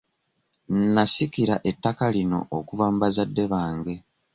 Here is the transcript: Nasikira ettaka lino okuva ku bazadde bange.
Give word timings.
Nasikira 0.93 1.55
ettaka 1.69 2.05
lino 2.15 2.39
okuva 2.57 2.87
ku 2.93 2.97
bazadde 3.01 3.43
bange. 3.53 3.95